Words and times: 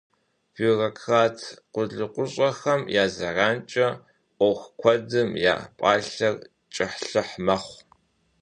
Бюрократ 0.53 1.37
къулыкъущӏэхэм 1.73 2.81
я 3.03 3.05
зэранкӏэ 3.15 3.87
ӏуэху 4.37 4.71
куэдым 4.79 5.29
я 5.53 5.55
пӏалъэр 5.77 6.35
кӏыхьлӏыхь 6.73 7.35
мэхъу. 7.45 7.79